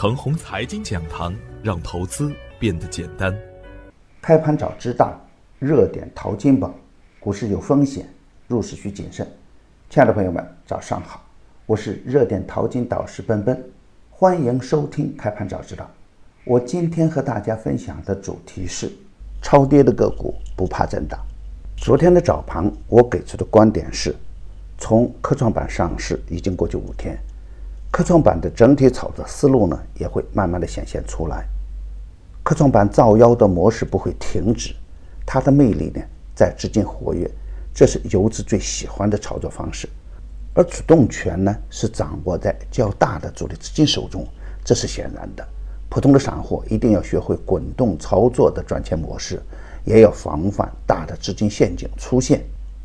[0.00, 3.36] 程红财经讲堂，让投资变得简单。
[4.22, 5.20] 开盘早知道，
[5.58, 6.72] 热点淘金宝，
[7.18, 8.08] 股市有风险，
[8.46, 9.26] 入市需谨慎。
[9.90, 11.26] 亲爱的朋友们，早上好，
[11.66, 13.60] 我是热点淘金导师奔奔，
[14.08, 15.90] 欢迎收听开盘早知道。
[16.44, 18.88] 我今天和大家分享的主题是：
[19.42, 21.18] 超跌的个股不怕震荡。
[21.76, 24.14] 昨天的早盘，我给出的观点是：
[24.78, 27.18] 从科创板上市已经过去五天。
[27.98, 31.44] 科创板的整体炒作思路呢，也会慢慢的显现出来。
[32.44, 34.72] 科创板造妖的模式不会停止，
[35.26, 36.00] 它的魅力呢，
[36.32, 37.28] 在资金活跃，
[37.74, 39.88] 这是游资最喜欢的操作方式。
[40.54, 44.24] 而主动权呢，是掌握在较大的主力资金手中，
[44.64, 45.44] 这是显然的。
[45.88, 49.42] 普通的散户一定要学会滚动操作的赚钱模式，
[49.84, 52.44] 也要防范大的资金陷阱出现。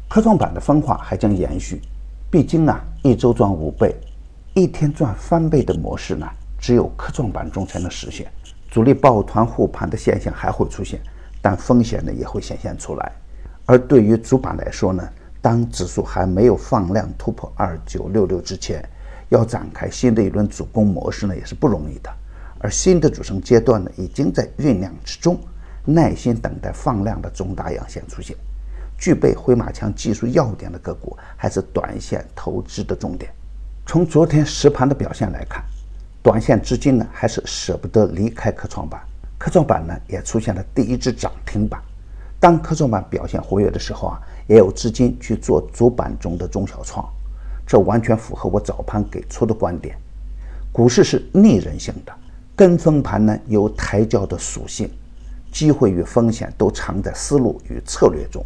[0.09, 1.80] 科创板的分化还将延续，
[2.31, 3.95] 毕竟啊，一周赚五倍。
[4.55, 8.31] 一天赚翻倍的模式呢，只有科创板中才能实现。
[8.70, 11.02] 主力抱团护盘的现象还会出现，
[11.41, 13.11] 但风险呢也会显现出来。
[13.66, 15.09] 而对于主板来说呢，
[15.41, 18.88] 当指数还没有放量突破二九六六之前，
[19.30, 22.11] 要展开新的一轮主攻模式呢也是不容易的。
[22.59, 25.35] 而新的主升阶段呢，已经在酝酿之中，
[25.83, 28.38] 耐心等待放量的中大阳线出现。
[29.00, 33.33] 具备回马枪技术要点的个股，还是短线投资的重点。
[33.86, 35.64] 从昨天实盘的表现来看，
[36.22, 39.00] 短线资金呢还是舍不得离开科创板，
[39.38, 41.80] 科创板呢也出现了第一只涨停板。
[42.40, 47.08] 当科创板表现活跃的时候啊，也有资金去做主板中的中小创，
[47.67, 49.95] 这完全符合我早盘给出的观点。
[50.72, 52.14] 股市是逆人性的，
[52.56, 54.90] 跟风盘呢有抬轿的属性，
[55.52, 58.44] 机会与风险都藏在思路与策略中，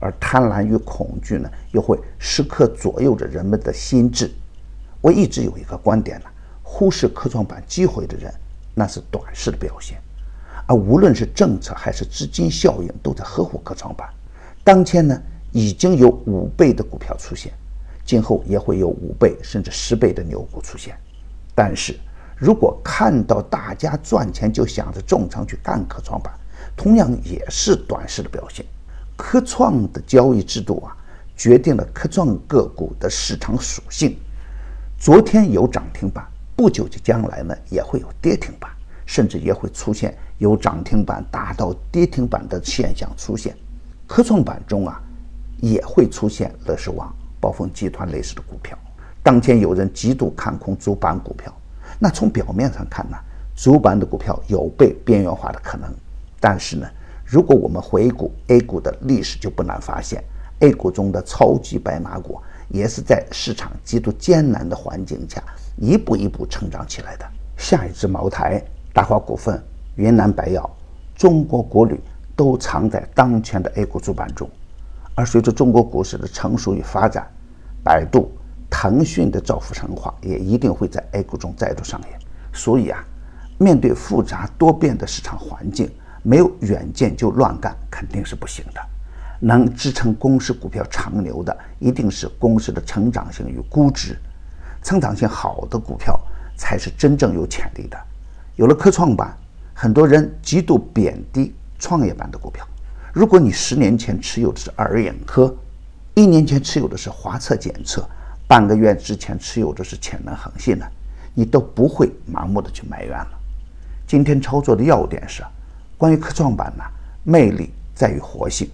[0.00, 4.30] 而贪婪与恐惧呢又会时刻左右着人们的心智。
[5.00, 6.26] 我一直有一个观点呢，
[6.62, 8.32] 忽视科创板机会的人，
[8.74, 9.98] 那是短视的表现。
[10.66, 14.08] 而无论是政策还是资金效应，都在呵护科创板。
[14.64, 15.22] 当前呢，
[15.52, 17.52] 已经有五倍的股票出现，
[18.04, 20.96] 今后也会有五倍甚至十倍的牛股出现。
[21.54, 21.96] 但是
[22.36, 26.34] 如果看到大家赚钱就想着重仓去干科创板，
[26.76, 28.66] 同样也是短视的表现。
[29.16, 30.96] 科创的交易制度啊，
[31.36, 34.18] 决定了科创个股的市场属性。
[34.98, 36.26] 昨天有涨停板，
[36.56, 38.70] 不久的将来呢也会有跌停板，
[39.04, 43.54] 甚至也会出现有涨停板达到跌停板的现象出现。
[44.06, 45.00] 科创板中啊，
[45.60, 48.76] 也会出现乐视网、暴风集团类似的股票。
[49.22, 51.52] 当前有人极度看空主板股票，
[51.98, 53.16] 那从表面上看呢，
[53.54, 55.92] 主板的股票有被边缘化的可能。
[56.40, 56.88] 但是呢，
[57.24, 60.24] 如果我们回顾 A 股的历史，就不难发现
[60.60, 62.40] ，A 股中的超级白马股。
[62.68, 65.42] 也是在市场极度艰难的环境下
[65.76, 67.26] 一步一步成长起来的。
[67.56, 68.62] 下一只茅台、
[68.92, 69.62] 大华股份、
[69.94, 70.68] 云南白药、
[71.14, 72.00] 中国国旅
[72.34, 74.48] 都藏在当前的 A 股主板中。
[75.14, 77.26] 而随着中国股市的成熟与发展，
[77.82, 78.30] 百度、
[78.68, 82.18] 腾讯的造富神话也一定会在 A 股中再度上演。
[82.52, 83.02] 所以啊，
[83.56, 85.90] 面对复杂多变的市场环境，
[86.22, 88.80] 没有远见就乱干肯定是不行的。
[89.40, 94.16] 能支撑公司股票长牛的，一定是公司的成长性与估值。
[94.82, 96.18] 成长性好的股票
[96.56, 97.98] 才是真正有潜力的。
[98.54, 99.36] 有了科创板，
[99.74, 102.66] 很多人极度贬低创业板的股票。
[103.12, 105.54] 如果你十年前持有的是尔眼科，
[106.14, 108.08] 一年前持有的是华测检测，
[108.46, 110.86] 半个月之前持有的是潜能恒信呢，
[111.34, 113.38] 你都不会盲目的去埋怨了。
[114.06, 115.42] 今天操作的要点是，
[115.98, 116.84] 关于科创板呢，
[117.24, 118.70] 魅力在于活性。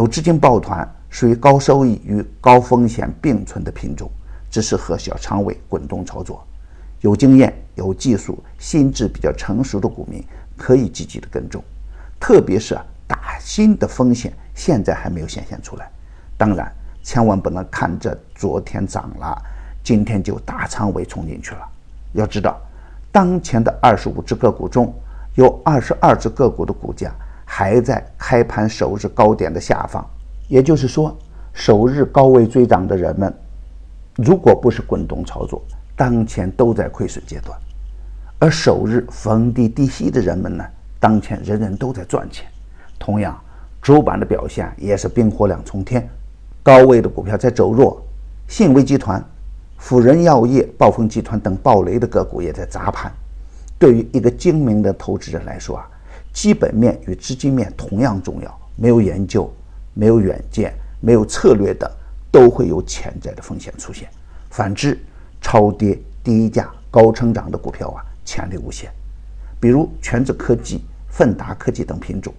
[0.00, 4.10] 有资金抱团，属于高收益与高风险并存的品种，
[4.50, 6.42] 只适合小仓位滚动操作。
[7.02, 10.24] 有经验、有技术、心智比较成熟的股民
[10.56, 11.62] 可以积极的跟踪，
[12.18, 12.74] 特别是
[13.06, 15.90] 打新的风险现在还没有显现出来。
[16.34, 16.72] 当然，
[17.02, 19.36] 千万不能看着昨天涨了，
[19.84, 21.68] 今天就大仓位冲进去了。
[22.14, 22.58] 要知道，
[23.12, 24.94] 当前的二十五只个股中
[25.34, 27.12] 有二十二只个股的股价。
[27.52, 30.06] 还在开盘首日高点的下方，
[30.46, 31.14] 也就是说，
[31.52, 33.34] 首日高位追涨的人们，
[34.14, 35.60] 如果不是滚动操作，
[35.96, 37.58] 当前都在亏损阶段；
[38.38, 40.64] 而首日逢低低吸的人们呢，
[41.00, 42.46] 当前人人都在赚钱。
[43.00, 43.36] 同样，
[43.82, 46.08] 主板的表现也是冰火两重天，
[46.62, 48.00] 高位的股票在走弱，
[48.46, 49.22] 信威集团、
[49.76, 53.12] 辅仁药业、暴风集团等暴雷的个股也在砸盘。
[53.76, 55.90] 对于一个精明的投资人来说啊。
[56.32, 59.52] 基本面与资金面同样重要，没有研究、
[59.94, 61.90] 没有远见、没有策略的，
[62.30, 64.08] 都会有潜在的风险出现。
[64.50, 64.98] 反之，
[65.40, 68.90] 超跌、低价、高成长的股票啊，潜力无限。
[69.58, 72.32] 比如全智科技、奋达科技等品种，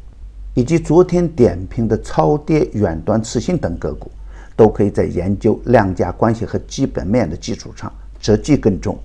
[0.53, 4.11] 以及昨天点评的超跌远端次新等个股，
[4.55, 8.97] 都可以在研究量价关系和基本面的基础上择机跟踪，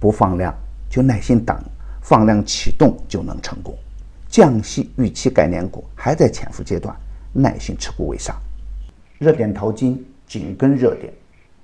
[0.00, 0.54] 不放量
[0.88, 1.56] 就耐心等，
[2.00, 3.76] 放量启动就能成功。
[4.28, 6.94] 降息预期概念股还在潜伏阶段，
[7.32, 8.36] 耐心持股为上。
[9.18, 11.12] 热点淘金紧跟热点，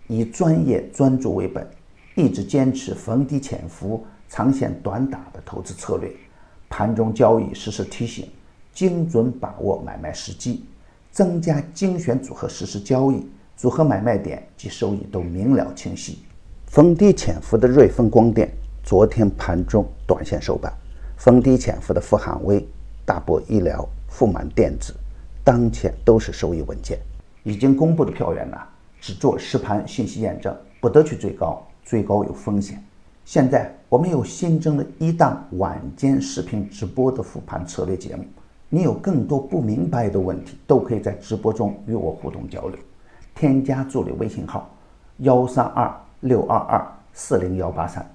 [0.08, 1.68] 以专业专注为本，
[2.14, 6.10] 一直坚持逢低潜伏、长线短打的投资策略。
[6.70, 8.28] 盘中交易实时提醒，
[8.72, 10.64] 精准把握买卖时机，
[11.12, 16.18] 增加精选组合实时交易，组合买卖点及收益都明了清晰。
[16.66, 18.50] 逢低潜伏的瑞丰光电，
[18.82, 20.72] 昨天盘中短线收板。
[21.16, 22.66] 逢低潜伏的富汉威、
[23.04, 24.94] 大博医疗、富满电子，
[25.42, 26.98] 当前都是收益稳健。
[27.42, 28.56] 已经公布的票源呢，
[29.00, 32.82] 只做实盘信息验证，不得去追高，追高有风险。
[33.24, 38.24] 现在我们又新增了一档晚间视频直播的复盘策略节目，
[38.68, 42.78] 你有更多不明白的问题，都可以在直播中与我互动交流。
[43.34, 44.70] 添加助理微信号：
[45.18, 48.06] 幺三二六二二四零幺八三，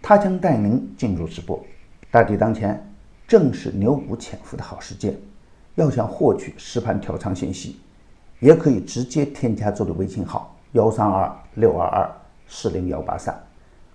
[0.00, 1.62] 他将带您进入直播。
[2.10, 2.82] 大敌当前，
[3.26, 5.14] 正是牛股潜伏的好时间。
[5.74, 7.78] 要想获取实盘调仓信息，
[8.40, 12.10] 也可以直接添加助理微信号幺三二六二二
[12.46, 13.38] 四零幺八三，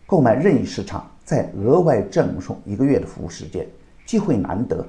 [0.06, 3.66] 购买任意市场，再额外赠送一个月的服务时间。
[4.06, 4.86] 机会难得，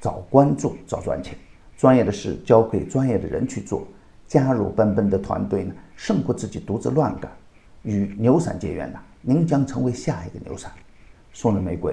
[0.00, 1.36] 早关注早赚钱。
[1.76, 3.86] 专业的事交给专业的人去做。
[4.26, 7.30] 加入奔奔的团队呢，胜过自己独自乱干。
[7.82, 10.70] 与牛散结缘呢，您将成为下一个牛散。
[11.32, 11.92] 送人玫瑰。